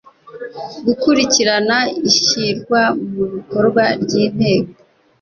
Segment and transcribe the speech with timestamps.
[0.85, 1.77] gukurikirana
[2.09, 2.81] ishyirwa
[3.13, 4.71] mu bikorwa ry intego